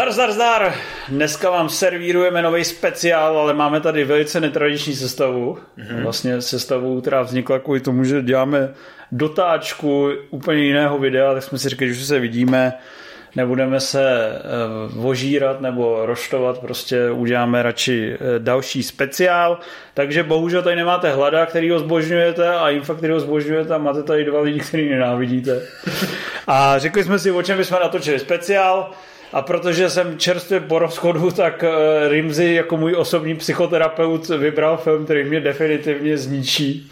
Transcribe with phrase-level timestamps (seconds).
[0.00, 0.74] Zdar, zdar, zdar!
[1.08, 5.58] Dneska vám servírujeme nový speciál, ale máme tady velice netradiční sestavu.
[5.78, 6.02] Mm-hmm.
[6.02, 8.74] Vlastně sestavu, která vznikla kvůli tomu, že děláme
[9.12, 12.72] dotáčku úplně jiného videa, tak jsme si řekli, že se vidíme,
[13.36, 14.28] nebudeme se
[14.88, 19.58] vožírat nebo roštovat, prostě uděláme radši uh, další speciál.
[19.94, 24.02] Takže bohužel tady nemáte hlada, který ho zbožňujete a infa, který ho zbožňujete a máte
[24.02, 25.62] tady dva lidi, který nenávidíte.
[26.46, 28.90] A řekli jsme si, o čem bychom natočili speciál.
[29.32, 35.04] A protože jsem čerstvě po rozchodu, tak eh, Rimzy jako můj osobní psychoterapeut vybral film,
[35.04, 36.90] který mě definitivně zničí.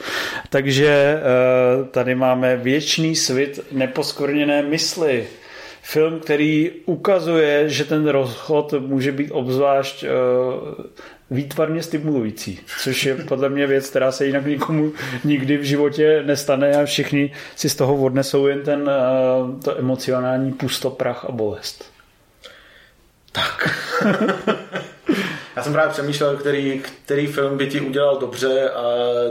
[0.51, 5.27] Takže eh, tady máme Věčný svit neposkvrněné mysli.
[5.83, 10.09] Film, který ukazuje, že ten rozchod může být obzvlášť eh,
[11.31, 14.93] výtvarně stimulující, což je podle mě věc, která se jinak nikomu
[15.25, 18.91] nikdy v životě nestane a všichni si z toho odnesou jen ten
[19.65, 21.98] to emocionální pustoprach a bolest.
[23.33, 23.69] Tak.
[25.57, 28.83] Já jsem právě přemýšlel, který, který film by ti udělal dobře a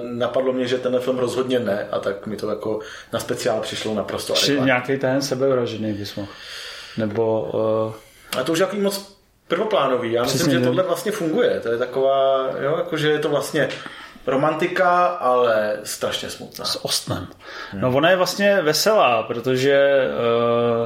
[0.01, 2.79] napadlo mě, že ten film rozhodně ne a tak mi to jako
[3.13, 6.31] na speciál přišlo naprosto Či nějaký ten sebevražený bys mohl.
[6.97, 7.41] Nebo...
[7.87, 8.39] Uh...
[8.39, 10.11] A to už jaký moc prvoplánový.
[10.11, 11.59] Já myslím, že tohle vlastně funguje.
[11.59, 13.69] To je taková, jo, jakože je to vlastně
[14.25, 16.65] romantika, ale strašně smutná.
[16.65, 17.27] S ostnem.
[17.71, 17.81] Hmm.
[17.81, 20.07] No ona je vlastně veselá, protože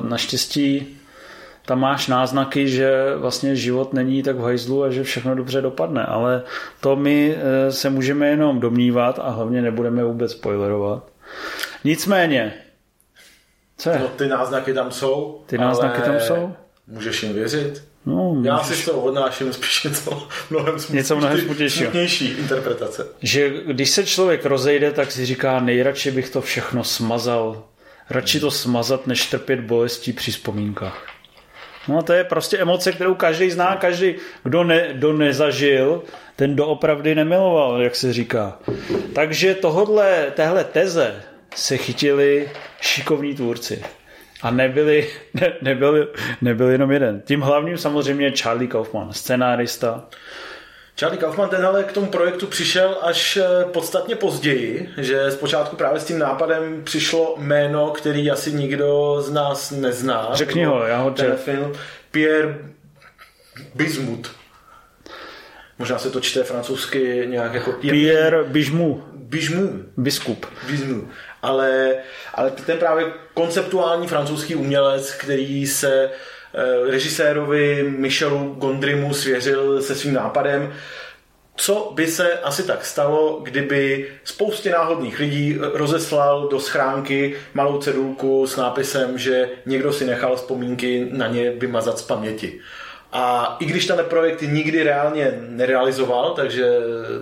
[0.02, 1.01] uh, naštěstí
[1.66, 6.06] tam máš náznaky, že vlastně život není tak v hajzlu a že všechno dobře dopadne,
[6.06, 6.44] ale
[6.80, 11.04] to my eh, se můžeme jenom domnívat a hlavně nebudeme vůbec spoilerovat.
[11.84, 12.54] Nicméně,
[13.78, 14.00] co je?
[14.00, 15.42] No, ty náznaky tam jsou.
[15.46, 16.54] Ty náznaky tam jsou?
[16.88, 17.84] Můžeš jim věřit?
[18.06, 18.78] No, Já můžeš...
[18.78, 23.08] si z toho odnáším spíš něco mnohem, něco mnohem smutnější interpretace.
[23.22, 27.64] Že když se člověk rozejde, tak si říká, nejradši bych to všechno smazal.
[28.10, 31.08] Radši to smazat, než trpět bolestí při vzpomínkách.
[31.88, 36.04] No to je prostě emoce, kterou každý zná, každý, kdo, ne, kdo nezažil,
[36.36, 38.60] ten doopravdy nemiloval, jak se říká.
[39.16, 41.16] Takže tohodle, téhle teze
[41.56, 42.50] se chytili
[42.82, 43.84] šikovní tvůrci.
[44.42, 47.22] A nebyli, ne, nebyl, nebyl jenom jeden.
[47.22, 50.08] Tím hlavním samozřejmě Charlie Kaufman, scenárista,
[51.02, 56.00] Charlie Kaufman ten ale k tomu projektu přišel až eh, podstatně později, že zpočátku právě
[56.00, 60.30] s tím nápadem přišlo jméno, který asi nikdo z nás nezná.
[60.34, 61.74] Řekni ho, já ho ten film.
[62.12, 62.58] Pierre
[63.76, 64.30] Bismuth.
[65.80, 69.04] Možná se to čte francouzsky nějak jako Pierre, Pierre Bismuth.
[69.14, 69.74] Bismuth.
[69.98, 70.46] Biskup.
[70.68, 71.08] Bismuth.
[71.42, 71.96] Ale,
[72.34, 76.41] ale ten právě konceptuální francouzský umělec, který se Eh,
[76.90, 80.74] režisérovi Michelu Gondrymu svěřil se svým nápadem,
[81.56, 88.48] co by se asi tak stalo, kdyby spoustě náhodných lidí rozeslal do schránky malou cedulku
[88.48, 92.60] s nápisem, že někdo si nechal vzpomínky na ně vymazat z paměti.
[93.14, 96.78] A i když ten projekt nikdy reálně nerealizoval, takže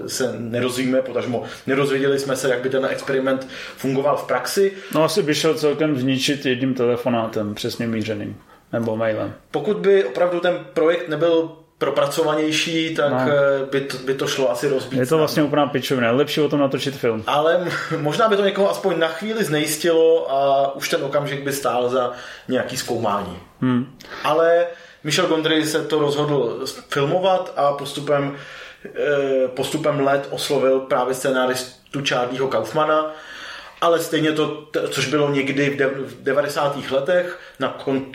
[0.07, 3.47] se nerozvíme, potažmo nerozvěděli jsme se, jak by ten experiment
[3.77, 4.73] fungoval v praxi.
[4.93, 8.35] No asi by šel celkem zničit jedním telefonátem přesně mířeným.
[8.73, 9.33] Nebo mailem.
[9.51, 13.17] Pokud by opravdu ten projekt nebyl propracovanější, tak no.
[13.19, 14.99] Eh, by, to, by to šlo asi rozbít.
[14.99, 16.11] Je to vlastně úplná pičovina.
[16.11, 17.23] Lepší o tom natočit film.
[17.27, 21.89] Ale možná by to někoho aspoň na chvíli znejistilo a už ten okamžik by stál
[21.89, 22.11] za
[22.47, 23.37] nějaký zkoumání.
[23.61, 23.97] Hmm.
[24.23, 24.65] Ale
[25.03, 28.35] Michel Gondry se to rozhodl filmovat a postupem,
[28.85, 33.13] eh, postupem let oslovil právě scénáristu Charlieho Kaufmana,
[33.81, 36.91] ale stejně to, což bylo někdy v 90.
[36.91, 38.05] letech, na kon,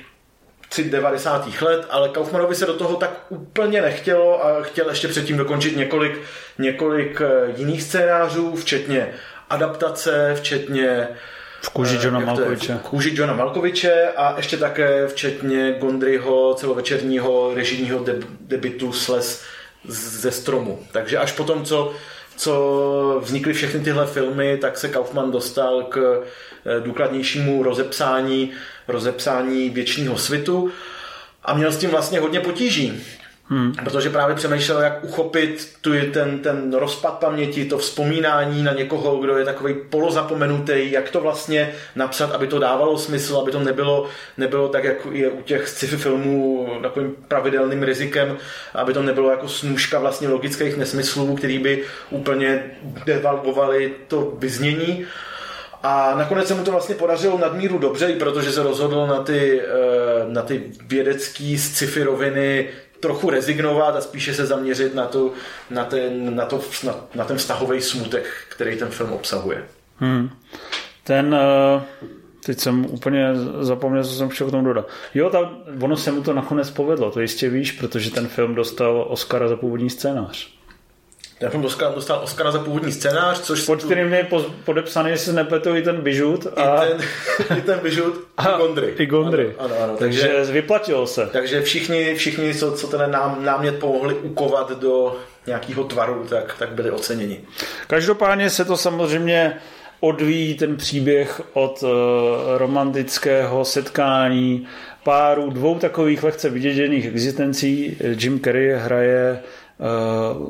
[0.90, 1.62] 90.
[1.62, 6.20] let, ale Kaufmanovi se do toho tak úplně nechtělo a chtěl ještě předtím dokončit několik,
[6.58, 9.14] několik eh, jiných scénářů, včetně
[9.50, 11.08] adaptace, včetně
[11.62, 12.74] v kůži Johna Malkoviče.
[12.74, 18.04] V kůži Johna Malkoviče a ještě také včetně Gondryho celovečerního režijního
[18.40, 19.44] debitu Sles
[19.88, 20.78] ze stromu.
[20.92, 21.94] Takže až potom, co,
[22.36, 26.22] co vznikly všechny tyhle filmy, tak se Kaufman dostal k
[26.66, 28.50] eh, důkladnějšímu rozepsání
[28.88, 30.70] rozepsání věčního svitu
[31.42, 33.04] a měl s tím vlastně hodně potíží.
[33.48, 33.72] Hmm.
[33.84, 39.38] Protože právě přemýšlel, jak uchopit tu ten, ten rozpad paměti, to vzpomínání na někoho, kdo
[39.38, 44.08] je takový polozapomenutý, jak to vlastně napsat, aby to dávalo smysl, aby to nebylo,
[44.38, 48.36] nebylo tak, jak je u těch sci-fi filmů takovým pravidelným rizikem,
[48.74, 52.64] aby to nebylo jako snůžka vlastně logických nesmyslů, který by úplně
[53.06, 55.06] devalvovali to vyznění.
[55.82, 59.64] A nakonec se mu to vlastně podařilo nadmíru dobře, protože se rozhodl na ty, eh,
[60.28, 62.68] na ty vědecký sci-fi roviny
[63.04, 65.32] trochu rezignovat a spíše se zaměřit na, to,
[65.70, 69.64] na, ten, na, to, na, na ten vztahový smutek, který ten film obsahuje.
[69.98, 70.30] Hmm.
[71.04, 71.82] Ten, eh,
[72.46, 73.28] Teď jsem úplně
[73.60, 74.88] zapomněl, co jsem chtěl k tomu dodat.
[75.14, 79.06] Jo, ta, ono se mu to nakonec povedlo, to jistě víš, protože ten film dostal
[79.08, 80.54] Oscara za původní scénář.
[81.44, 83.64] Ten film dostal, dostal Oscara za původní scénář, což...
[83.64, 84.28] Pod kterým je
[84.64, 86.46] podepsaný, jestli se nepletu, i ten Bižut.
[86.56, 86.84] A...
[86.84, 88.94] I ten, i ten Bižut, a, i Gondry.
[88.98, 89.54] I Gondry.
[89.58, 89.96] Ano, ano, ano.
[89.96, 91.26] Takže, takže vyplatilo se.
[91.32, 96.68] Takže všichni, všichni co, co ten nám, námět pomohli ukovat do nějakého tvaru, tak, tak
[96.72, 97.40] byli oceněni.
[97.86, 99.56] Každopádně se to samozřejmě
[100.00, 101.90] odvíjí ten příběh od uh,
[102.56, 104.66] romantického setkání
[105.02, 107.96] páru dvou takových lehce vyděděných existencí.
[108.18, 109.40] Jim Carrey hraje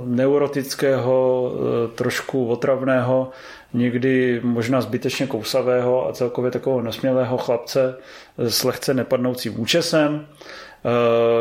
[0.04, 3.30] neurotického, uh, trošku otravného,
[3.72, 7.96] někdy možná zbytečně kousavého a celkově takového nesmělého chlapce
[8.38, 10.26] s lehce nepadnoucím účesem.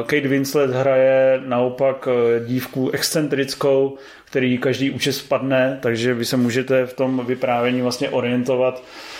[0.05, 2.07] Kate Winslet hraje naopak
[2.45, 3.97] dívku excentrickou,
[4.33, 9.12] který každý účes spadne, takže vy se můžete v tom vyprávění vlastně orientovat eh,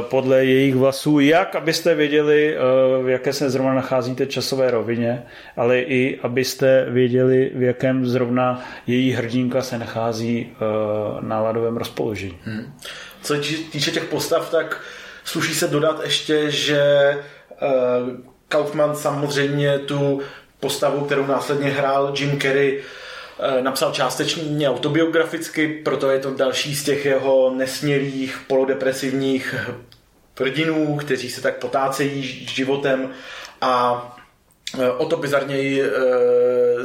[0.00, 5.22] podle jejich vlasů, jak abyste věděli, eh, v jaké se zrovna nacházíte časové rovině,
[5.56, 10.64] ale i abyste věděli, v jakém zrovna její hrdinka se nachází eh,
[11.20, 12.38] náladovém rozpoložení.
[12.44, 12.74] Hmm.
[13.22, 13.40] Co se
[13.72, 14.80] týče těch postav, tak
[15.24, 16.82] sluší se dodat ještě, že
[18.48, 20.20] Kaufman samozřejmě tu
[20.60, 23.07] postavu, kterou následně hrál Jim Carrey, Eh,
[23.60, 29.54] napsal částečně autobiograficky, proto je to další z těch jeho nesmělých, polodepresivních
[30.34, 33.10] prdinů, kteří se tak potácejí životem.
[33.60, 34.02] A
[34.78, 35.90] eh, o to bizarněji eh,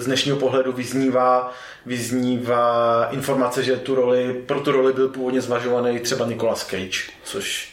[0.01, 1.53] z dnešního pohledu vyznívá,
[1.85, 7.72] vyznívá informace, že tu roli, pro tu roli byl původně zvažovaný třeba Nicolas Cage, což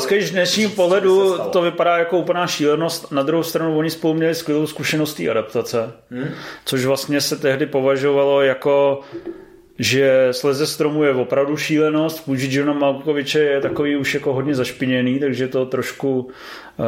[0.00, 3.12] Cage z dnešního pohledu to vypadá jako úplná šílenost.
[3.12, 6.28] Na druhou stranu oni spolu měli skvělou zkušenost té adaptace, hmm.
[6.64, 9.00] což vlastně se tehdy považovalo jako
[9.78, 15.18] že sleze stromu je opravdu šílenost, půjčit Johna Malkoviče je takový už jako hodně zašpiněný,
[15.18, 16.84] takže to trošku uh,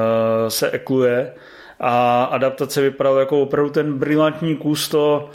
[0.49, 1.33] se ekluje
[1.81, 5.31] a adaptace vypadala jako opravdu ten brilantní kus to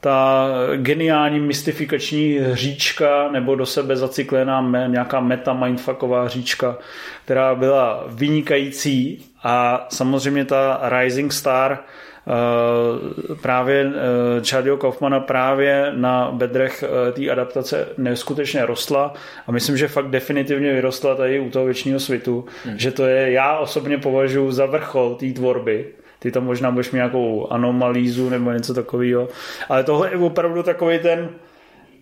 [0.00, 6.78] ta geniální mystifikační hříčka nebo do sebe zacyklená nějaká meta mindfucková hříčka,
[7.24, 9.24] která byla vynikající.
[9.42, 17.30] A samozřejmě ta Rising Star eh, právě eh, Charlieho Kaufmana právě na bedrech eh, té
[17.30, 19.14] adaptace neskutečně rostla.
[19.46, 22.78] A myslím, že fakt definitivně vyrostla tady u toho věčního svitu, hmm.
[22.78, 25.86] že to je, já osobně považuji za vrchol té tvorby
[26.26, 29.28] ty tam možná budeš mít nějakou anomalízu nebo něco takového.
[29.68, 31.28] Ale tohle je opravdu takový ten,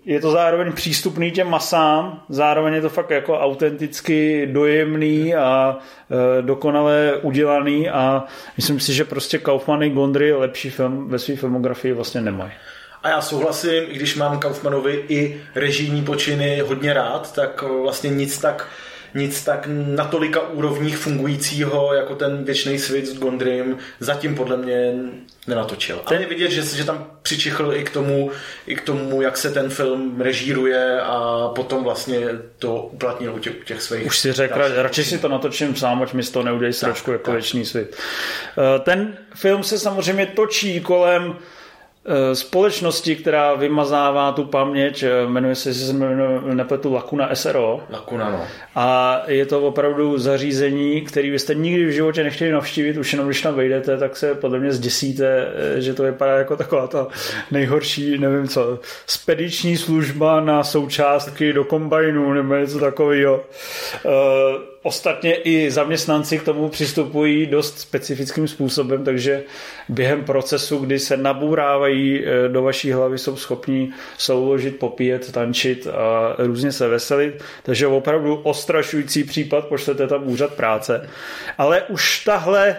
[0.05, 5.79] je to zároveň přístupný těm masám, zároveň je to fakt jako autenticky dojemný a
[6.39, 8.25] e, dokonale udělaný a
[8.57, 12.53] myslím si, že prostě Kaufman i Gondry lepší film ve své filmografii vlastně nemají.
[13.03, 18.39] A já souhlasím, i když mám Kaufmanovi i režijní počiny hodně rád, tak vlastně nic
[18.39, 18.69] tak
[19.15, 24.95] nic tak na tolika úrovních fungujícího jako ten věčný svět s Gondrym zatím podle mě
[25.47, 26.03] nenatočil.
[26.09, 26.21] Ten...
[26.21, 28.31] je vidět, že, že tam přičichl i k tomu,
[28.67, 32.29] i k tomu, jak se ten film režíruje a potom vlastně
[32.59, 34.07] to uplatnil u těch, u těch svých...
[34.07, 37.25] Už si řekl, radši si to natočím sám, ať mi z toho neudělej sračku jako
[37.25, 37.35] tak.
[37.35, 37.97] věčný svět.
[37.97, 41.37] Eh, ten film se samozřejmě točí kolem
[42.35, 45.93] společnosti, která vymazává tu paměť, eh, jmenuje se, jestli se
[46.55, 47.81] nepletu, Lakuna SRO.
[47.91, 48.41] Lakuna, no.
[48.75, 53.43] A je to opravdu zařízení, který byste nikdy v životě nechtěli navštívit, už jenom když
[53.43, 55.47] tam vejdete, tak se podle mě zděsíte,
[55.77, 57.07] eh, že to vypadá jako taková ta
[57.51, 63.45] nejhorší, nevím co, spediční služba na součástky do kombajnu nebo něco takového.
[64.87, 69.43] Ostatně i zaměstnanci k tomu přistupují dost specifickým způsobem, takže
[69.89, 76.35] během procesu, kdy se nabourávají eh, do vaší hlavy, jsou schopní souložit, popíjet, tančit a
[76.39, 77.43] různě se veselit.
[77.63, 81.09] Takže opravdu ostrašující případ, pošlete tam úřad práce.
[81.59, 82.77] Ale už tahle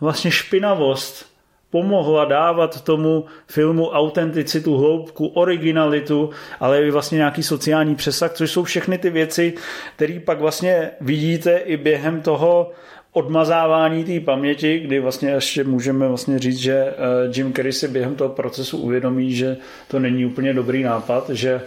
[0.00, 1.31] vlastně špinavost
[1.72, 8.64] pomohla dávat tomu filmu autenticitu, hloubku, originalitu, ale i vlastně nějaký sociální přesah, což jsou
[8.64, 9.54] všechny ty věci,
[9.96, 12.70] které pak vlastně vidíte i během toho
[13.12, 16.94] odmazávání té paměti, kdy vlastně ještě můžeme vlastně říct, že eh,
[17.36, 19.56] Jim Carrey si během toho procesu uvědomí, že
[19.88, 21.60] to není úplně dobrý nápad, že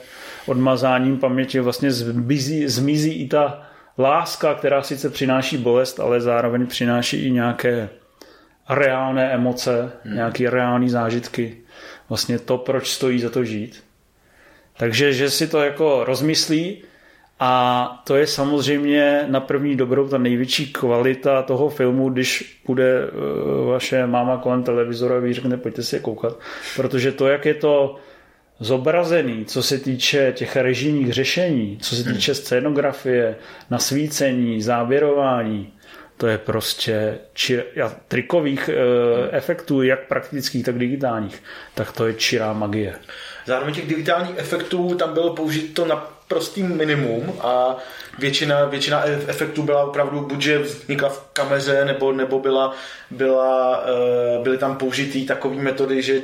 [0.46, 3.62] odmazáním paměti vlastně zmizí, zmizí i ta
[3.98, 7.90] láska, která sice přináší bolest, ale zároveň přináší i nějaké
[8.70, 10.16] reálné emoce, hmm.
[10.16, 11.58] nějaké reální zážitky.
[12.10, 13.84] Vlastně to, proč stojí za to žít.
[14.78, 16.84] Takže, že si to jako rozmyslí
[17.40, 23.12] a to je samozřejmě na první dobrou ta největší kvalita toho filmu, když bude eh,
[23.66, 26.40] vaše máma kolem televizora a vy řekne, pojďte si je koukat.
[26.76, 27.96] Protože to, jak je to
[28.60, 32.14] zobrazený, co se týče těch režijních řešení, co se hmm.
[32.14, 33.36] týče scénografie,
[33.70, 35.74] nasvícení, záběrování,
[36.18, 37.64] to je prostě či,
[38.08, 38.74] trikových e,
[39.32, 41.44] efektů, jak praktických, tak digitálních,
[41.74, 42.96] tak to je čirá magie.
[43.46, 47.78] Zároveň těch digitálních efektů tam bylo použito na prostý minimum a
[48.20, 52.76] většina, většina efektů byla opravdu buď, že vznikla v kameře, nebo, nebo byla,
[53.12, 56.22] byla, eh, byly tam použitý takové metody, že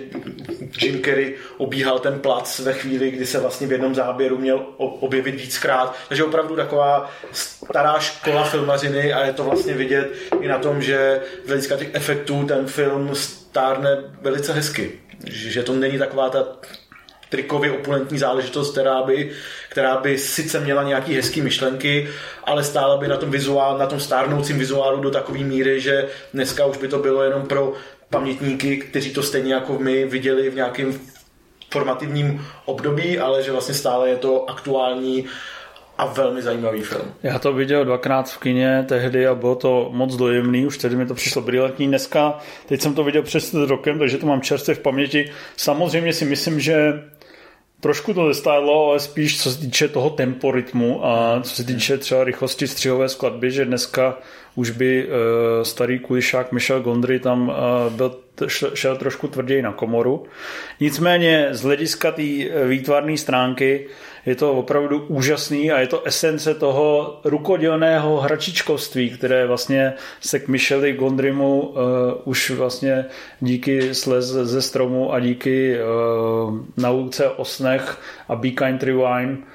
[0.82, 5.36] Jim Carrey obíhal ten plac ve chvíli, kdy se vlastně v jednom záběru měl objevit
[5.36, 5.96] víckrát.
[6.08, 11.22] Takže opravdu taková stará škola filmařiny a je to vlastně vidět i na tom, že
[11.46, 14.92] z hlediska těch efektů ten film stárne velice hezky.
[15.28, 16.44] Že to není taková ta
[17.32, 19.32] trikově opulentní záležitost, která by,
[19.70, 22.08] která by sice měla nějaký hezký myšlenky,
[22.44, 26.66] ale stála by na tom, vizuál, na tom stárnoucím vizuálu do takové míry, že dneska
[26.66, 27.74] už by to bylo jenom pro
[28.10, 31.00] pamětníky, kteří to stejně jako my viděli v nějakém
[31.74, 35.26] formativním období, ale že vlastně stále je to aktuální
[35.98, 37.14] a velmi zajímavý film.
[37.24, 41.06] Já to viděl dvakrát v kině tehdy a bylo to moc dojemný, už tehdy mi
[41.06, 41.88] to přišlo brilantní.
[41.88, 45.32] Dneska, teď jsem to viděl před rokem, takže to mám čerstvě v paměti.
[45.58, 47.04] Samozřejmě si myslím, že
[47.82, 52.24] Trošku to zestálo, ale spíš co se týče toho temporitmu a co se týče třeba
[52.24, 54.18] rychlosti střihové skladby, že dneska
[54.56, 55.12] už by uh,
[55.64, 57.56] starý kulišák Michel Gondry tam uh,
[57.94, 58.20] byl,
[58.74, 60.24] šel trošku tvrději na komoru.
[60.80, 63.88] Nicméně z hlediska té eh, výtvarné stránky
[64.26, 70.48] je to opravdu úžasný a je to esence toho rukodělného hračičkovství, které vlastně se k
[70.48, 71.78] Micheli Gondrymu uh,
[72.26, 73.06] už vlastně
[73.40, 77.98] díky slez ze stromu a díky uh, nauce o snech
[78.30, 79.48] a Be Kind Rewind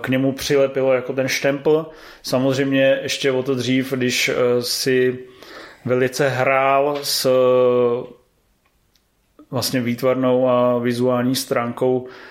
[0.00, 1.86] k němu přilepilo jako ten štempl.
[2.22, 5.18] Samozřejmě ještě o to dřív, když si
[5.84, 7.30] velice hrál s
[9.50, 12.29] vlastně výtvarnou a vizuální stránkou Eh,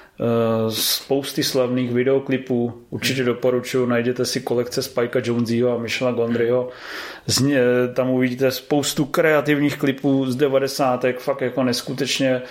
[0.70, 2.74] spousty slavných videoklipů.
[2.90, 6.70] Určitě doporučuji, najděte si kolekce Spike'a Jonesyho a Michela Gondryho.
[7.94, 11.06] Tam uvidíte spoustu kreativních klipů z 90.
[11.20, 12.42] fakt jako neskutečně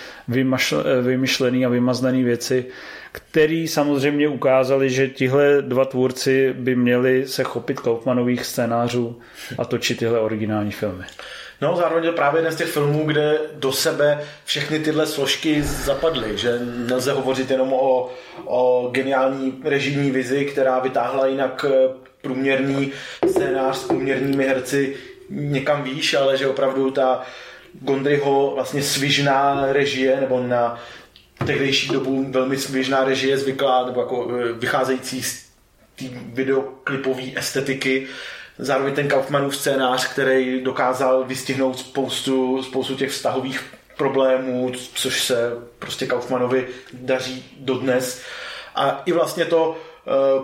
[1.01, 2.65] vymyšlený a vymaznaný věci,
[3.11, 9.19] který samozřejmě ukázali, že tihle dva tvůrci by měli se chopit Kaufmanových scénářů
[9.57, 11.03] a točit tyhle originální filmy.
[11.61, 16.37] No, zároveň je právě jeden z těch filmů, kde do sebe všechny tyhle složky zapadly,
[16.37, 18.09] že nelze hovořit jenom o,
[18.45, 21.89] o geniální režijní vizi, která vytáhla jinak eh,
[22.21, 22.91] průměrný
[23.29, 24.95] scénář s průměrnými herci
[25.29, 27.21] někam výš, ale že opravdu ta
[27.73, 30.81] Gondryho vlastně svižná režie, nebo na
[31.45, 35.49] tehdejší dobu velmi svižná režie zvyklá, nebo jako eh, vycházející z
[35.95, 38.07] té videoklipové estetiky,
[38.59, 43.63] zároveň ten Kaufmanův scénář, který dokázal vystihnout spoustu, spoustu těch vztahových
[43.97, 48.21] problémů, což se prostě Kaufmanovi daří dodnes.
[48.75, 49.77] A i vlastně to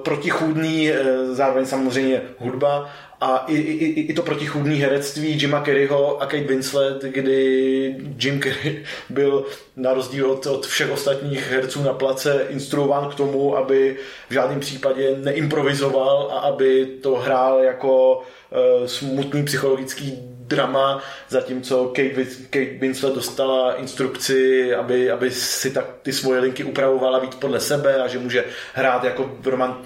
[0.04, 0.98] protichůdný, uh,
[1.34, 2.90] zároveň samozřejmě hudba
[3.22, 8.84] a i, i, i to protichůdné herectví Jima Kerryho a Kate Winslet, kdy Jim Carrey
[9.10, 9.46] byl
[9.76, 13.98] na rozdíl od, od všech ostatních herců na place instruován k tomu, aby
[14.30, 22.26] v žádném případě neimprovizoval a aby to hrál jako uh, smutný psychologický drama, zatímco Kate,
[22.50, 28.04] Kate Winslet dostala instrukci, aby, aby si tak ty svoje linky upravovala víc podle sebe
[28.04, 29.78] a že může hrát jako romant,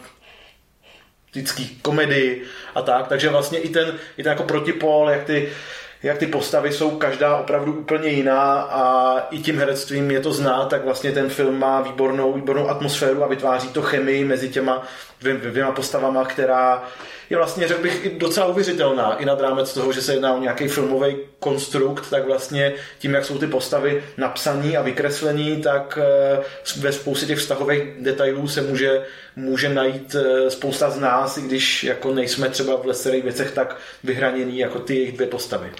[1.32, 2.44] vždycky komedii
[2.75, 5.50] a tak, takže vlastně i ten, i ten jako protipol, jak ty,
[6.04, 10.70] jak ty postavy jsou každá opravdu úplně jiná a i tím herectvím je to znát,
[10.70, 14.88] tak vlastně ten film má výbornou, výbornou atmosféru a vytváří to chemii mezi těma
[15.22, 16.84] dvěma postavama, která
[17.30, 19.16] je vlastně, řekl bych, docela uvěřitelná.
[19.16, 23.26] I nad rámec toho, že se jedná o nějaký filmový konstrukt, tak vlastně tím, jak
[23.26, 26.40] jsou ty postavy napsaný a vykreslený, tak eh,
[26.80, 31.84] ve spoustě těch vztahových detailů se může, může najít eh, spousta z nás, i když
[31.84, 35.72] jako nejsme třeba v leserých věcech tak vyhranění jako ty jejich dvě postavy.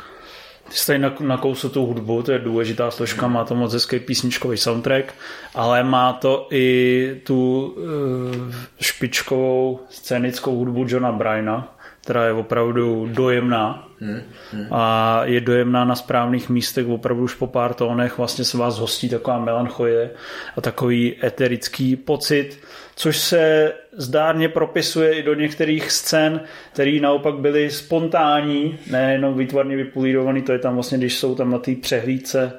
[0.70, 4.58] Ty jsi tady nakousil tu hudbu, to je důležitá složka, má to moc hezký písničkový
[4.58, 5.14] soundtrack,
[5.56, 13.88] ale má to i tu uh, špičkovou scénickou hudbu Johna Bryna, která je opravdu dojemná
[14.00, 14.22] hmm,
[14.52, 14.68] hmm.
[14.72, 19.10] a je dojemná na správných místech, opravdu už po pár tónech vlastně se vás hostí
[19.10, 20.12] taková melancholie
[20.58, 22.60] a takový eterický pocit,
[23.00, 26.42] což se zdárně propisuje i do některých scén,
[26.74, 31.60] které naopak byly spontánní, nejenom výtvarně vypolírovaný, to je tam vlastně, když jsou tam na
[31.60, 32.54] té přehlídce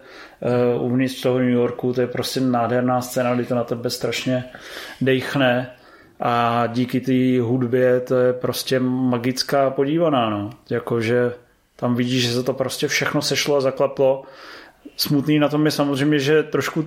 [0.76, 4.44] uh, uvnitř toho New Yorku, to je prostě nádherná scéna, kdy to na tebe strašně
[5.00, 5.70] dejchne
[6.20, 10.50] a díky té hudbě to je prostě magická podívaná, no.
[10.70, 11.32] Jakože
[11.76, 14.22] tam vidíš, že se to prostě všechno sešlo a zaklaplo.
[14.96, 16.84] Smutný na tom je samozřejmě, že trošku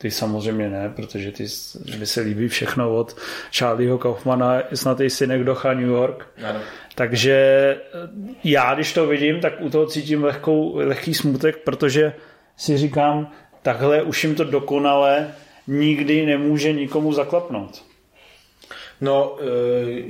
[0.00, 1.46] Ty samozřejmě ne, protože ty,
[1.98, 3.16] mi se líbí všechno od
[3.58, 6.26] Charlieho Kaufmana, snad i synek Docha New York.
[6.44, 6.60] Ano.
[6.94, 12.12] Takže eh, já, když to vidím, tak u toho cítím lehkou, lehký smutek, protože
[12.56, 15.34] si říkám, takhle už jim to dokonale
[15.66, 17.84] nikdy nemůže nikomu zaklapnout.
[19.00, 19.44] No, eh,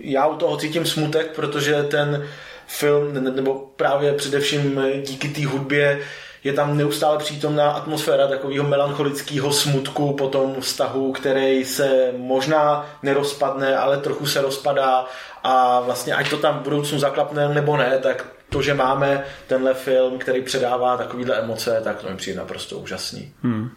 [0.03, 2.27] já u toho cítím smutek, protože ten
[2.67, 6.01] film, nebo právě především díky té hudbě,
[6.45, 13.77] je tam neustále přítomná atmosféra takového melancholického smutku po tom vztahu, který se možná nerozpadne,
[13.77, 15.05] ale trochu se rozpadá
[15.43, 19.75] a vlastně ať to tam v budoucnu zaklapne nebo ne, tak to, že máme tenhle
[19.75, 23.33] film, který předává takovýhle emoce, tak to mi přijde naprosto úžasný.
[23.43, 23.71] Hmm.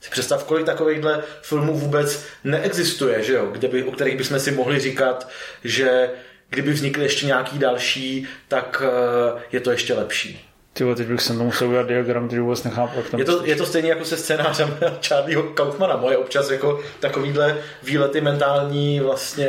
[0.00, 3.46] Si představ, kolik takovýchhle filmů vůbec neexistuje, že jo?
[3.52, 5.28] Kde by, o kterých bychom si mohli říkat,
[5.64, 6.10] že
[6.48, 10.45] kdyby vznikly ještě nějaký další, tak uh, je to ještě lepší.
[10.76, 13.46] Tyvo, teď bych se to musel udělat diagram, který vůbec nechápu, jak tam je to,
[13.46, 14.78] je to stejně jako se scénářem
[15.08, 15.96] Charlieho Kaufmana.
[15.96, 19.48] Moje občas jako takovýhle výlety mentální vlastně,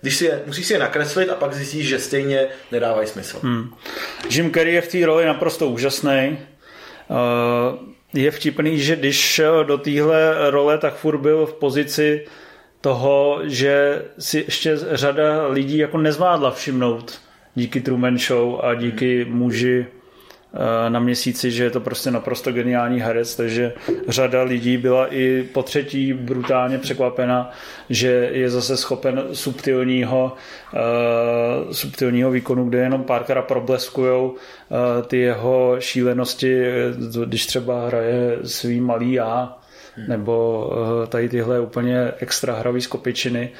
[0.00, 3.38] když si je, musíš si je nakreslit a pak zjistíš, že stejně nedávají smysl.
[3.42, 3.74] Hmm.
[4.30, 6.38] Jim Carrey je v té roli naprosto úžasný.
[7.08, 7.78] Uh,
[8.14, 12.26] je vtipný, že když šel do téhle role, tak furt byl v pozici
[12.80, 17.20] toho, že si ještě řada lidí jako nezvládla všimnout
[17.54, 20.01] díky Truman Show a díky muži Eh,
[20.88, 23.72] na měsíci, že je to prostě naprosto geniální herec, takže
[24.08, 27.50] řada lidí byla i po třetí brutálně překvapena,
[27.90, 30.32] že je zase schopen subtilního,
[30.72, 34.36] uh, subtilního výkonu, kde jenom párkrát probleskujou uh,
[35.06, 36.62] ty jeho šílenosti,
[37.24, 39.56] když třeba hraje svý malý já,
[40.08, 43.52] nebo uh, tady tyhle úplně extra hravý skopičiny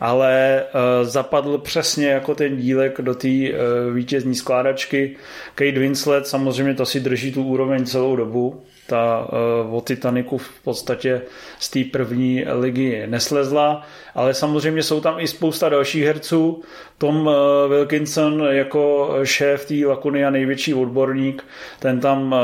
[0.00, 5.16] ale uh, zapadl přesně jako ten dílek do té uh, vítězní skládačky.
[5.54, 8.62] Kate Winslet samozřejmě to si drží tu úroveň celou dobu.
[8.86, 9.28] Ta
[9.70, 11.22] o Titaniku v podstatě
[11.58, 16.62] z té první ligy neslezla, ale samozřejmě jsou tam i spousta dalších herců.
[16.98, 17.30] Tom
[17.68, 21.44] Wilkinson jako šéf té Lakuny a největší odborník,
[21.78, 22.34] ten tam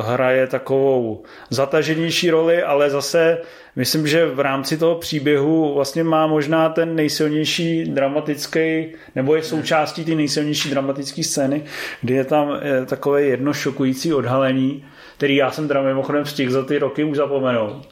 [0.00, 3.38] hraje takovou zataženější roli, ale zase
[3.76, 10.04] myslím, že v rámci toho příběhu vlastně má možná ten nejsilnější dramatický, nebo je součástí
[10.04, 11.64] ty nejsilnější dramatické scény,
[12.00, 14.84] kdy je tam eh, takové jedno šokující odhalení,
[15.16, 17.88] který já jsem teda mimochodem stihl za ty roky už zapomenout.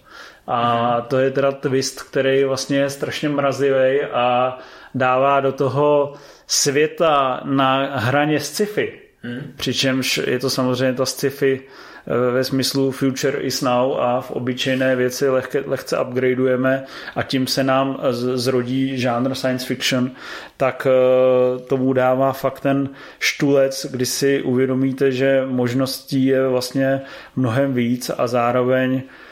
[0.46, 4.58] A to je teda twist, který vlastně je strašně mrazivý a
[4.94, 6.14] dává do toho
[6.46, 9.07] světa na hraně sci-fi.
[9.56, 11.60] Přičemž je to samozřejmě ta sci-fi
[12.08, 16.84] Eh, ve smyslu future is now a v obyčejné věci lehke, lehce upgradeujeme
[17.16, 18.00] a tím se nám
[18.34, 20.10] zrodí žánr science fiction,
[20.56, 22.88] tak eh, tomu dává fakt ten
[23.18, 27.00] štulec, kdy si uvědomíte, že možností je vlastně
[27.36, 29.27] mnohem víc a zároveň eh,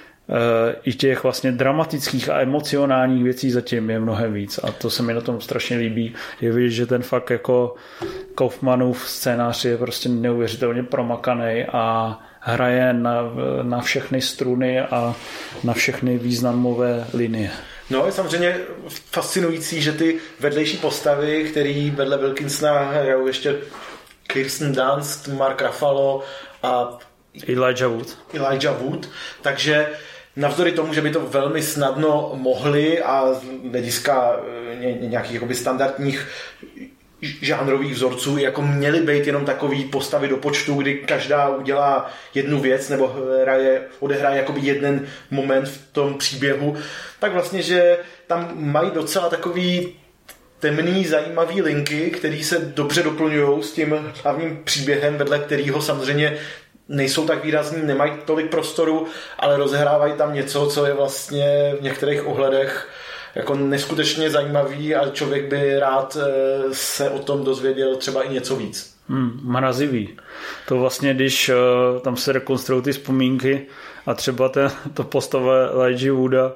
[0.84, 5.14] i těch vlastně dramatických a emocionálních věcí zatím je mnohem víc a to se mi
[5.14, 6.14] na tom strašně líbí.
[6.40, 7.74] Je vidět, že ten fakt jako
[8.34, 13.22] Kaufmanův scénář je prostě neuvěřitelně promakaný a hraje na,
[13.62, 15.14] na všechny struny a
[15.64, 17.50] na všechny významové linie.
[17.90, 18.56] No, je samozřejmě
[19.10, 23.56] fascinující, že ty vedlejší postavy, který vedle Wilkinsona hrajou ještě
[24.26, 26.22] Kirsten Dunst, Mark Ruffalo
[26.62, 26.98] a
[27.48, 28.18] Elijah Wood.
[28.34, 29.08] Elijah Wood.
[29.42, 29.88] Takže
[30.36, 33.34] navzdory tomu, že by to velmi snadno mohli a
[33.70, 34.36] hlediska
[34.80, 36.26] eh, nějakých standardních
[37.22, 42.88] žánrových vzorců jako měly být jenom takový postavy do počtu, kdy každá udělá jednu věc
[42.88, 46.76] nebo hraje, odehraje jakoby jeden moment v tom příběhu,
[47.20, 49.94] tak vlastně, že tam mají docela takový
[50.60, 56.38] temný, zajímavý linky, které se dobře doplňují s tím hlavním příběhem, vedle kterého samozřejmě
[56.88, 59.06] nejsou tak výrazný, nemají tolik prostoru,
[59.38, 62.88] ale rozehrávají tam něco, co je vlastně v některých ohledech
[63.34, 68.56] jako neskutečně zajímavý a člověk by rád eh, se o tom dozvěděl třeba i něco
[68.56, 68.96] víc.
[69.08, 70.08] Hmm, mrazivý.
[70.68, 73.66] To vlastně, když uh, tam se rekonstruují ty vzpomínky
[74.06, 76.52] a třeba ten, to postava Elijah Wooda,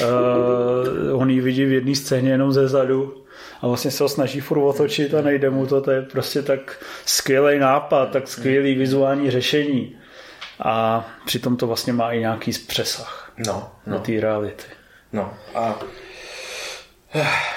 [0.00, 3.19] uh, on ji vidí v jedné scéně jenom ze zadu
[3.62, 6.84] a vlastně se ho snaží furt otočit a nejde mu to, to je prostě tak
[7.06, 9.96] skvělý nápad, tak skvělý vizuální řešení
[10.60, 13.98] a přitom to vlastně má i nějaký přesah no, no.
[13.98, 14.64] do té reality.
[15.12, 15.78] No a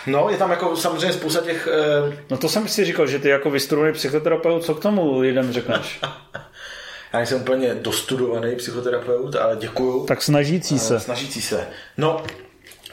[0.07, 1.67] No, je tam jako samozřejmě spousta těch...
[2.07, 2.13] Uh...
[2.29, 5.99] No to jsem si říkal, že ty jako vystudovaný psychoterapeut, co k tomu lidem řekneš?
[7.13, 10.05] Já nejsem úplně dostudovaný psychoterapeut, ale děkuju.
[10.05, 10.99] Tak snažící se.
[10.99, 11.67] Snažící se.
[11.97, 12.23] No,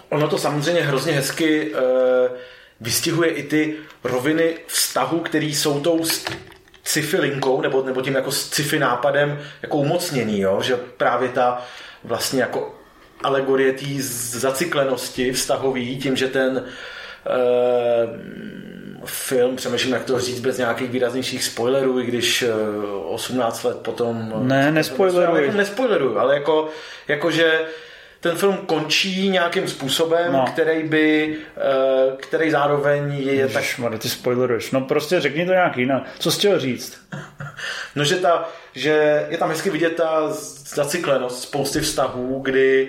[0.08, 1.80] ono to samozřejmě hrozně hezky uh,
[2.80, 6.04] vystihuje i ty roviny vztahu, který jsou tou
[6.84, 10.62] sci-fi linkou, nebo, nebo tím jako sci-fi nápadem jako umocněný, jo?
[10.62, 11.62] že právě ta
[12.04, 12.74] vlastně jako
[13.22, 13.86] alegorie té
[14.38, 18.18] zacyklenosti vztahový, tím, že ten uh,
[19.04, 22.44] film, přemýšlím, jak to říct bez nějakých výraznějších spoilerů, i když
[23.04, 24.32] 18 let potom...
[24.36, 25.44] Ne, nespoileruj.
[25.44, 26.68] Jako nespoileruj, ale jako,
[27.08, 27.60] jako že
[28.20, 30.44] ten film končí nějakým způsobem, no.
[30.52, 33.78] který by, uh, který zároveň je Ježiš, tak...
[33.78, 34.70] Mare, ty spoileruješ.
[34.70, 36.02] No prostě řekni to nějak jinak.
[36.18, 37.00] Co jsi chtěl říct?
[37.96, 40.26] no, že, ta, že je tam hezky vidět ta
[40.74, 42.88] zacyklenost spousty vztahů, kdy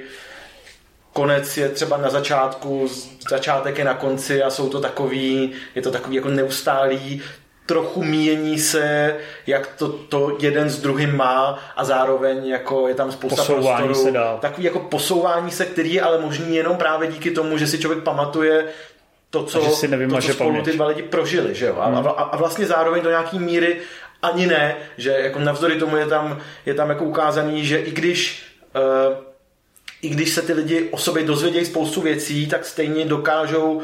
[1.13, 2.89] konec je třeba na začátku,
[3.29, 7.21] začátek je na konci a jsou to takový, je to takový jako neustálý,
[7.71, 9.15] trochu míjení se,
[9.47, 14.07] jak to, to jeden s druhým má a zároveň jako je tam spousta posouvání prostoru.
[14.07, 14.37] Se dál.
[14.41, 18.03] Takový jako posouvání se, který je ale možný jenom právě díky tomu, že si člověk
[18.03, 18.65] pamatuje
[19.29, 21.55] to, co, si to, co spolu ty dva lidi prožili.
[21.55, 21.75] Že jo?
[21.79, 22.07] A, hmm.
[22.07, 23.77] a, a vlastně zároveň do nějaký míry
[24.21, 28.43] ani ne, že jako navzdory tomu je tam, je tam jako ukázaný, že i když
[28.75, 29.15] uh,
[30.01, 33.81] i když se ty lidi o sobě dozvědějí spoustu věcí, tak stejně dokážou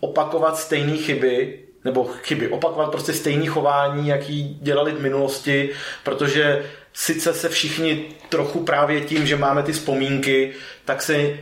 [0.00, 5.70] opakovat stejné chyby, nebo chyby, opakovat prostě stejné chování, jaký dělali v minulosti,
[6.04, 10.52] protože sice se všichni trochu právě tím, že máme ty vzpomínky,
[10.84, 11.38] tak se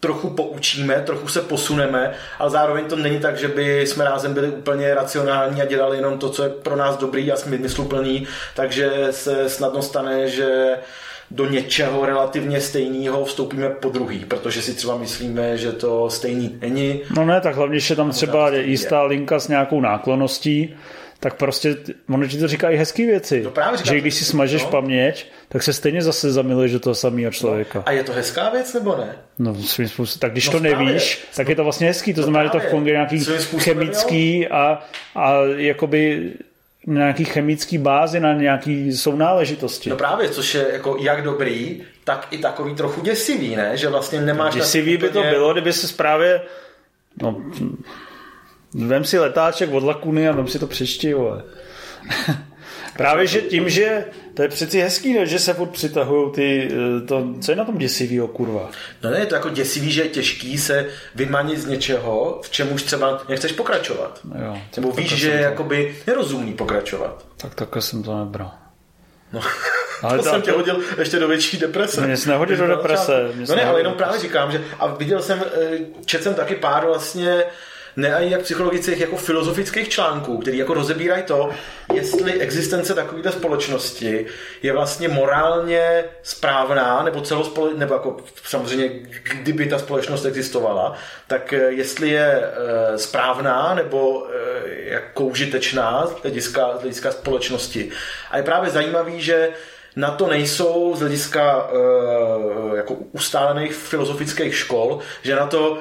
[0.00, 4.48] trochu poučíme, trochu se posuneme, ale zároveň to není tak, že by jsme rázem byli
[4.48, 9.48] úplně racionální a dělali jenom to, co je pro nás dobrý a smysluplný, takže se
[9.50, 10.76] snadno stane, že
[11.30, 17.00] do něčeho relativně stejného vstoupíme po druhý, protože si třeba myslíme, že to stejný není.
[17.16, 20.74] No ne, tak hlavně, že tam třeba jistá linka s nějakou náklonností,
[21.20, 21.76] tak prostě
[22.08, 23.42] ono ti to říká i hezké věci.
[23.42, 24.70] To právě říká, že když si smažeš no.
[24.70, 27.78] paměť, tak se stejně zase zamiluješ do toho samého člověka.
[27.78, 27.88] No.
[27.88, 29.16] A je to hezká věc nebo ne?
[29.38, 30.20] No svým způsobem.
[30.20, 32.14] Tak když no, to nevíš, tak je to vlastně hezký.
[32.14, 33.24] To, to znamená, že to funguje nějaký
[33.58, 34.82] chemický a,
[35.14, 36.32] a jakoby
[36.88, 39.90] na nějaký chemický bázi, na nějaký sounáležitosti.
[39.90, 43.76] No právě, což je jako jak dobrý, tak i takový trochu děsivý, ne?
[43.76, 44.54] Že vlastně nemáš...
[44.54, 46.42] Děsivý by to bylo, kdyby se právě...
[47.22, 47.42] No,
[48.74, 51.42] vem si letáček od lakuny a vem si to přečti, vole.
[52.98, 55.26] Právě, že tím, že to je přeci hezký, ne?
[55.26, 58.70] že se furt přitahují ty, eh, to, co je na tom děsivýho, kurva?
[59.02, 62.72] No ne, je to jako děsivý, že je těžký se vymanit z něčeho, v čem
[62.72, 64.20] už třeba nechceš pokračovat.
[64.44, 67.26] Jo, Nebo víš, že je jakoby nerozumný pokračovat.
[67.36, 68.52] Tak takhle jsem to nebral.
[69.32, 69.40] No.
[70.02, 72.06] Ale to, to jsem tě hodil ještě do větší deprese.
[72.06, 73.28] Mě se nehodil do deprese.
[73.48, 76.86] No ne, ale jenom právě říkám, že a viděl jsem, eh, četl jsem taky pár
[76.86, 77.44] vlastně
[77.96, 81.50] ne ani jak psychologických, jako filozofických článků, který jako rozebírají to,
[81.92, 84.26] jestli existence takovéto společnosti
[84.62, 88.88] je vlastně morálně správná, nebo celospole, nebo jako samozřejmě,
[89.22, 90.94] kdyby ta společnost existovala,
[91.26, 97.90] tak eh, jestli je e, správná nebo e, jako užitečná z hlediska, z hlediska společnosti.
[98.30, 99.50] A je právě zajímavý, že
[99.96, 105.78] na to nejsou z hlediska e, jako ustálených filozofických škol, že na to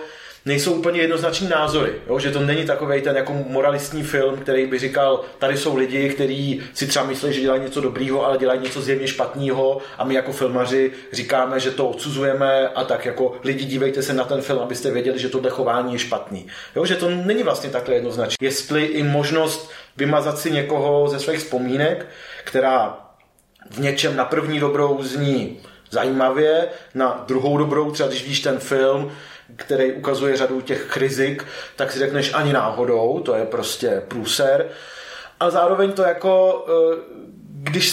[0.48, 1.94] nejsou úplně jednoznační názory.
[2.08, 2.20] Jo?
[2.20, 6.62] Že to není takový ten jako moralistní film, který by říkal, tady jsou lidi, kteří
[6.74, 10.32] si třeba myslí, že dělají něco dobrýho, ale dělají něco zjevně špatného a my jako
[10.32, 14.92] filmaři říkáme, že to odsuzujeme a tak jako lidi dívejte se na ten film, abyste
[14.92, 16.48] věděli, že tohle chování je špatný.
[16.76, 16.86] Jo?
[16.86, 18.38] Že to není vlastně takhle jednoznačné.
[18.42, 22.06] Jestli i možnost vymazat si někoho ze svých vzpomínek,
[22.44, 22.98] která
[23.70, 25.60] v něčem na první dobrou zní
[25.92, 29.12] zajímavě, na druhou dobrou, třeba když víš ten film,
[29.56, 34.68] který ukazuje řadu těch rizik, tak si řekneš ani náhodou, to je prostě průser.
[35.40, 36.98] A zároveň to jako, eh,
[37.54, 37.92] když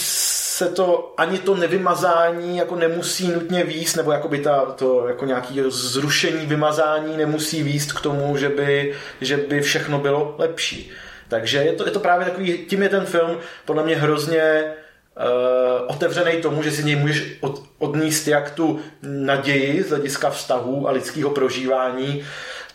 [0.57, 5.25] se to, ani to nevymazání jako nemusí nutně výst, nebo jako by ta, to jako
[5.25, 10.91] nějaký zrušení vymazání nemusí výst k tomu, že by, že by všechno bylo lepší.
[11.27, 14.73] Takže je to, je to právě takový, tím je ten film podle mě hrozně
[15.17, 20.87] uh, otevřený tomu, že si něj můžeš od, odníst jak tu naději z hlediska vztahů
[20.87, 22.23] a lidského prožívání,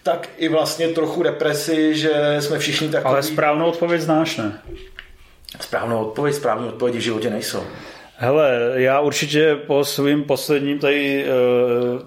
[0.02, 3.12] tak i vlastně trochu depresi, že jsme všichni takový...
[3.12, 4.62] Ale správnou odpověď znáš, ne?
[5.60, 7.62] Správnou odpověď, správné odpovědi v životě nejsou.
[8.16, 12.02] Hele, já určitě po svým posledním tady uh,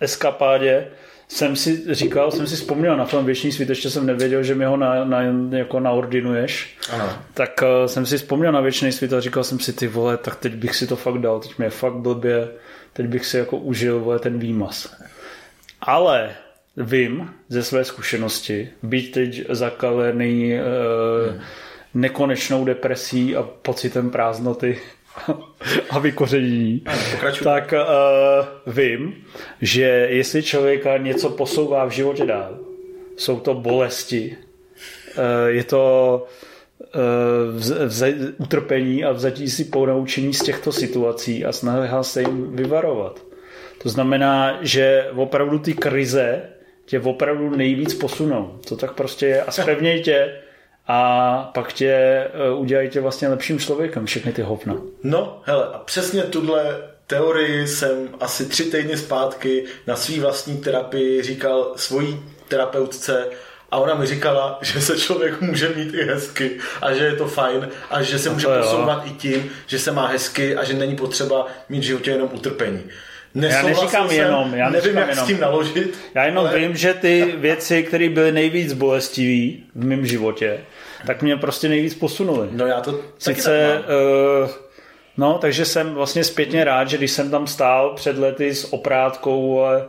[0.00, 0.86] eskapádě
[1.28, 4.64] jsem si říkal, jsem si vzpomněl na film Věčný svět, ještě jsem nevěděl, že mi
[4.64, 6.78] ho na, na, jako naordinuješ.
[6.92, 7.18] Ano.
[7.34, 10.36] Tak uh, jsem si vzpomněl na Věčný svět a říkal jsem si, ty vole, tak
[10.36, 12.48] teď bych si to fakt dal, teď mě je fakt blbě,
[12.92, 14.96] teď bych si jako užil vole, ten výmaz.
[15.80, 16.34] Ale
[16.76, 21.40] vím ze své zkušenosti, být teď zakalený uh, hmm.
[21.94, 24.80] nekonečnou depresí a pocitem prázdnoty,
[25.90, 26.82] a vykořenění,
[27.44, 29.14] tak uh, vím,
[29.60, 32.58] že jestli člověka něco posouvá v životě dál,
[33.16, 36.26] jsou to bolesti, uh, je to
[36.94, 42.56] uh, vze, utrpení a vzatí si po naučení z těchto situací a snaha se jim
[42.56, 43.20] vyvarovat.
[43.82, 46.42] To znamená, že opravdu ty krize
[46.86, 48.58] tě opravdu nejvíc posunou.
[48.68, 49.42] To tak prostě je.
[49.42, 50.32] A spevněj tě
[50.88, 54.76] a pak tě uh, udělají tě vlastně lepším člověkem, všechny ty hovna.
[55.02, 61.22] No, hele, a přesně tuhle teorii jsem asi tři týdny zpátky na svý vlastní terapii
[61.22, 63.26] říkal svojí terapeutce
[63.70, 66.50] a ona mi říkala, že se člověk může mít i hezky
[66.82, 70.06] a že je to fajn a že se může posouvat i tím, že se má
[70.06, 72.82] hezky a že není potřeba mít v životě jenom utrpení.
[73.34, 75.24] Já neříkám jsem, jenom, já nevím, jak jenom.
[75.24, 75.98] s tím naložit.
[76.14, 76.58] Já jenom ale...
[76.58, 80.60] vím, že ty věci, které byly nejvíc bolestivé v mém životě,
[81.06, 82.48] tak mě prostě nejvíc posunuly.
[82.50, 83.82] No já to Sice,
[84.42, 84.50] uh,
[85.16, 89.64] no, takže jsem vlastně zpětně rád, že když jsem tam stál před lety s oprátkou
[89.64, 89.86] a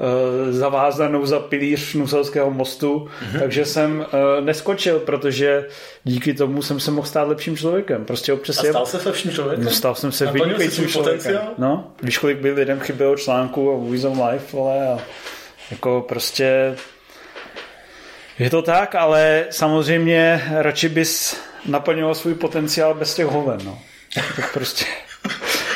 [0.00, 3.40] Eh, zavázanou za pilíř Nuselského mostu, mm-hmm.
[3.40, 5.66] takže jsem uh, neskočil, protože
[6.04, 8.04] díky tomu jsem se mohl stát lepším člověkem.
[8.04, 9.64] Prostě občas A stal se lepším člověkem?
[9.64, 11.32] No, stal jsem se vynikajícím člověkem.
[11.32, 11.54] Potenciál?
[11.58, 13.74] No, víš, kolik byl lidem chybělo článku a
[14.08, 14.98] on Life, ale a
[15.70, 16.76] jako prostě
[18.40, 23.78] je to tak, ale samozřejmě radši bys naplňoval svůj potenciál bez těch hoven, no.
[24.36, 24.84] Tak prostě...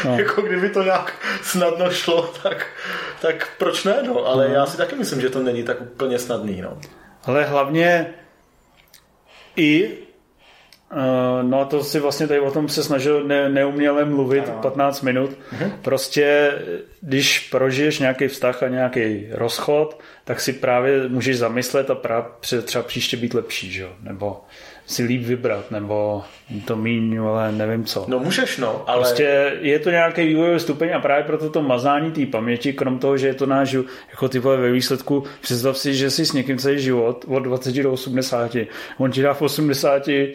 [0.05, 0.15] No.
[0.19, 2.67] jako kdyby to nějak snadno šlo, tak,
[3.21, 4.27] tak proč ne, no?
[4.27, 4.55] Ale no.
[4.55, 6.79] já si taky myslím, že to není tak úplně snadný, no.
[7.25, 8.15] Ale hlavně
[9.57, 9.99] i
[10.93, 14.59] Uh, no a to si vlastně tady o tom se snažil ne, neuměle mluvit ano.
[14.63, 15.31] 15 minut.
[15.31, 15.73] Uh-huh.
[15.83, 16.53] Prostě,
[17.07, 22.31] když prožiješ nějaký vztah a nějaký rozchod, tak si právě můžeš zamyslet a právě
[22.63, 23.87] třeba příště být lepší, že?
[24.03, 24.41] nebo
[24.87, 26.23] si líp vybrat, nebo
[26.65, 28.05] to míň, ale nevím co.
[28.09, 28.99] No můžeš, no, ale...
[28.99, 33.17] Prostě je to nějaký vývojový stupeň a právě proto to mazání té paměti, krom toho,
[33.17, 33.77] že je to náš,
[34.11, 37.93] jako ty ve výsledku, představ si, že jsi s někým celý život od 20 do
[37.93, 38.57] 80.
[38.99, 40.33] On ti dá v 80 eh,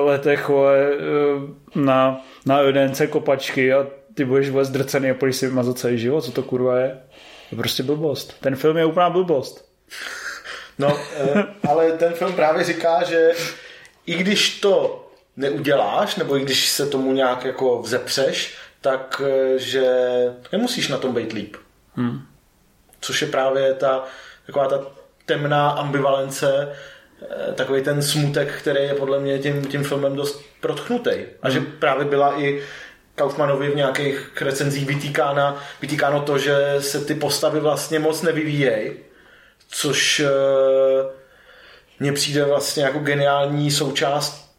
[0.00, 5.78] letech eh, na, na jedence kopačky a ty budeš vůbec drcený a půjdeš si vymazat
[5.78, 6.88] celý život, co to kurva je?
[7.48, 8.40] To je prostě blbost.
[8.40, 9.70] Ten film je úplná blbost.
[10.78, 13.30] No, eh, ale ten film právě říká, že
[14.06, 19.84] i když to neuděláš, nebo i když se tomu nějak jako vzepřeš, tak eh, že
[20.52, 21.56] nemusíš na tom být líp.
[21.94, 22.20] Hmm.
[23.00, 24.04] Což je právě ta
[24.46, 24.86] taková ta
[25.26, 26.72] temná ambivalence,
[27.22, 31.10] eh, takový ten smutek, který je podle mě tím, tím filmem dost protchnutý.
[31.42, 31.52] A hmm.
[31.52, 32.62] že právě byla i
[33.20, 38.92] Kaufmanovi v nějakých recenzích vytýkáno, vytýkáno to, že se ty postavy vlastně moc nevyvíjejí,
[39.68, 40.30] což eh,
[42.00, 44.54] mně přijde vlastně jako geniální součást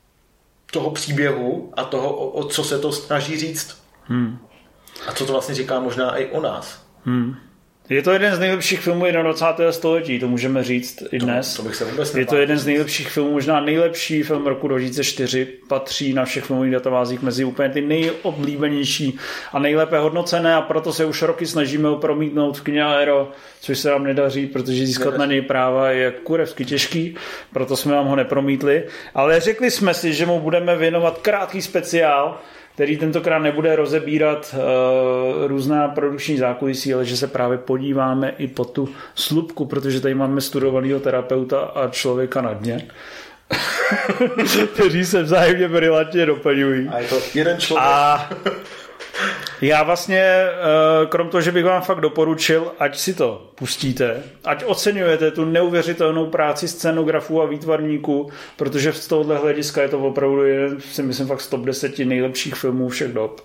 [0.71, 3.83] toho příběhu a toho, o, o co se to snaží říct.
[4.03, 4.37] Hmm.
[5.07, 6.85] A co to vlastně říká možná i o nás.
[7.05, 7.35] Hmm.
[7.91, 9.71] Je to jeden z nejlepších filmů 21.
[9.71, 11.55] století, to můžeme říct i dnes.
[11.55, 14.67] To, to bych se vůbec je to jeden z nejlepších filmů, možná nejlepší film roku
[14.67, 19.17] 2004, patří na všech filmových databázích mezi úplně ty nejoblíbenější
[19.53, 23.79] a nejlépe hodnocené a proto se už roky snažíme ho promítnout v knihe Aero, což
[23.79, 27.15] se nám nedaří, protože získat na něj práva je kurevsky těžký,
[27.53, 28.83] proto jsme vám ho nepromítli.
[29.15, 32.39] Ale řekli jsme si, že mu budeme věnovat krátký speciál,
[32.73, 38.65] který tentokrát nebude rozebírat uh, různá produkční zákulisí, ale že se právě podíváme i po
[38.65, 42.87] tu slupku, protože tady máme studovaného terapeuta a člověka na dně.
[44.73, 46.87] kteří se vzájemně brilantně doplňují.
[46.87, 47.87] A je to jeden člověk.
[47.87, 48.29] A
[49.61, 54.63] já vlastně, eh, krom toho, že bych vám fakt doporučil, ať si to pustíte, ať
[54.65, 60.41] oceňujete tu neuvěřitelnou práci scenografů a výtvarníků, protože z tohohle hlediska je to opravdu
[60.91, 63.41] si myslím, fakt z top 10 nejlepších filmů všech dob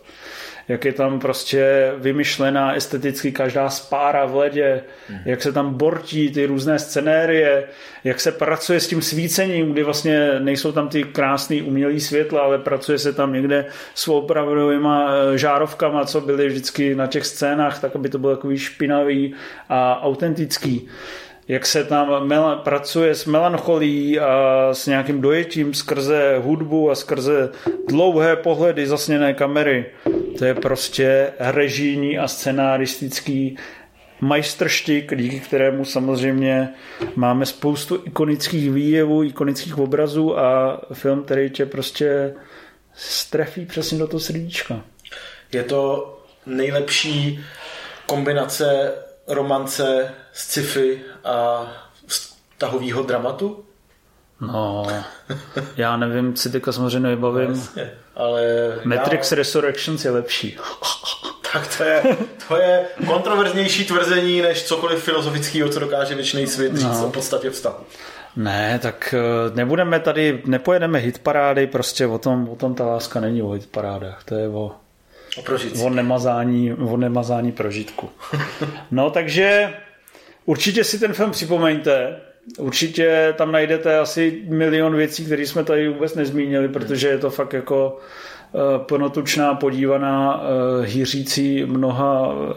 [0.68, 5.18] jak je tam prostě vymyšlená esteticky každá spára v ledě, mm.
[5.24, 7.64] jak se tam bortí ty různé scenérie,
[8.04, 12.58] jak se pracuje s tím svícením, kdy vlastně nejsou tam ty krásné umělé světla, ale
[12.58, 17.96] pracuje se tam někde s opravdovýma eh, žárovkama, co byly vždycky na těch scénách, tak
[17.96, 19.34] aby to bylo takový špinavý
[19.68, 20.88] a autentický
[21.48, 27.50] jak se tam mel- pracuje s melancholí a s nějakým dojetím skrze hudbu a skrze
[27.88, 29.86] dlouhé pohledy zasněné kamery.
[30.38, 33.56] To je prostě režijní a scenaristický
[34.20, 36.68] majstrštik, díky kterému samozřejmě
[37.16, 42.34] máme spoustu ikonických výjevů, ikonických obrazů a film, který tě prostě
[42.94, 44.80] strefí přesně do toho srdíčka.
[45.52, 46.12] Je to
[46.46, 47.44] nejlepší
[48.06, 48.94] kombinace
[49.26, 51.66] romance, sci-fi a
[52.06, 53.65] vztahového dramatu?
[54.40, 54.86] No,
[55.76, 57.50] já nevím, si teďka samozřejmě nevybavím.
[57.50, 58.42] Jasně, ale
[58.84, 59.36] Matrix já...
[59.36, 60.58] Resurrections je lepší.
[61.52, 62.02] tak to je,
[62.48, 67.06] to je kontroverznější tvrzení, než cokoliv filozofického, co dokáže věčný svět říct no.
[67.06, 67.84] o podstatě vztahu.
[68.36, 73.42] Ne, tak eh, nebudeme tady, nepojedeme hitparády, prostě o tom, o tom ta láska není
[73.42, 74.72] o hitparádách, to je o
[75.36, 75.84] O.
[75.84, 78.10] O nemazání, o nemazání prožitku.
[78.90, 79.74] No takže
[80.44, 82.20] určitě si ten film připomeňte.
[82.58, 87.52] Určitě tam najdete asi milion věcí, které jsme tady vůbec nezmínili, protože je to fakt
[87.52, 87.98] jako
[88.54, 92.54] eh, plnotučná, podívaná, eh, hýřící mnoha eh,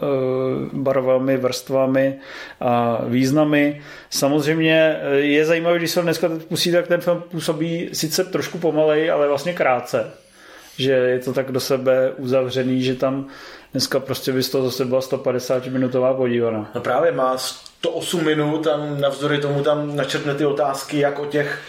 [0.72, 2.18] barvami, vrstvami
[2.60, 3.80] a významy.
[4.10, 9.28] Samozřejmě je zajímavé, když se dneska pustíte, tak ten film působí sice trošku pomalej, ale
[9.28, 10.12] vlastně krátce
[10.80, 13.26] že je to tak do sebe uzavřený, že tam
[13.72, 16.70] dneska prostě by z toho zase byla 150 minutová podívaná.
[16.74, 17.36] No právě má
[17.80, 21.60] 108 minut a navzdory tomu tam načrtne ty otázky jak o těch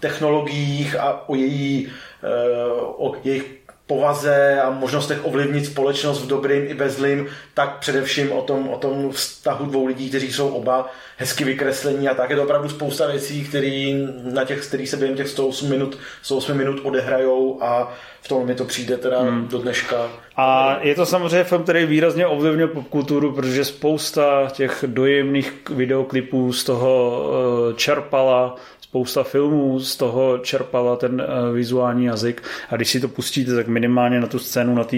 [0.00, 6.74] technologiích a o její, eh, o jejich povaze a možnostech ovlivnit společnost v dobrým i
[6.74, 11.44] ve zlým, tak především o tom, o tom vztahu dvou lidí, kteří jsou oba hezky
[11.44, 12.30] vykreslení a tak.
[12.30, 16.56] Je to opravdu spousta věcí, který, na těch, který se během těch 108 minut, 108
[16.56, 19.48] minut odehrajou a v tom mi to přijde teda hmm.
[19.48, 19.96] do dneška.
[20.36, 26.64] A je to samozřejmě film, který výrazně ovlivnil popkulturu, protože spousta těch dojemných videoklipů z
[26.64, 27.22] toho
[27.70, 28.56] eh, čerpala
[28.88, 33.66] spousta filmů z toho čerpala ten uh, vizuální jazyk a když si to pustíte, tak
[33.66, 34.96] minimálně na tu scénu na té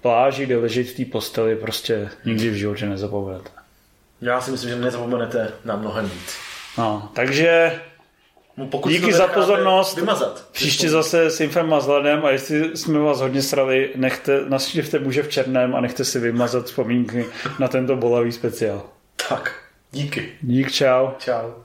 [0.00, 3.50] pláži, kde leží v té posteli, prostě nikdy v životě nezapomenete.
[4.20, 6.36] Já si myslím, že nezapomenete na mnohem víc.
[6.78, 7.80] No, takže
[8.56, 9.96] no, pokud díky za pozornost.
[9.96, 10.48] Vymazat.
[10.52, 15.22] Příště zase s Infem a Zladem a jestli jsme vás hodně srali, nechte, naštěvte muže
[15.22, 17.26] v černém a nechte si vymazat vzpomínky
[17.58, 18.82] na tento bolavý speciál.
[19.28, 19.54] Tak,
[19.92, 20.32] díky.
[20.42, 21.08] Dík, čau.
[21.18, 21.63] Čau.